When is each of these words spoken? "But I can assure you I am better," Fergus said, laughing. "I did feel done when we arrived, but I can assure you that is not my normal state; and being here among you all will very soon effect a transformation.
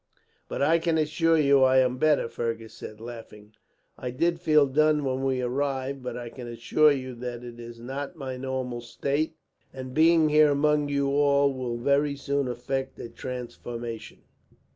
"But 0.49 0.63
I 0.63 0.79
can 0.79 0.97
assure 0.97 1.37
you 1.37 1.61
I 1.61 1.77
am 1.77 1.99
better," 1.99 2.27
Fergus 2.27 2.73
said, 2.73 2.99
laughing. 2.99 3.53
"I 3.99 4.09
did 4.09 4.39
feel 4.39 4.65
done 4.65 5.03
when 5.05 5.23
we 5.23 5.43
arrived, 5.43 6.01
but 6.01 6.17
I 6.17 6.29
can 6.29 6.47
assure 6.47 6.91
you 6.91 7.13
that 7.13 7.43
is 7.43 7.79
not 7.79 8.15
my 8.15 8.35
normal 8.35 8.81
state; 8.81 9.37
and 9.71 9.93
being 9.93 10.29
here 10.29 10.49
among 10.49 10.89
you 10.89 11.09
all 11.11 11.53
will 11.53 11.77
very 11.77 12.15
soon 12.15 12.47
effect 12.47 12.97
a 12.97 13.09
transformation. 13.09 14.23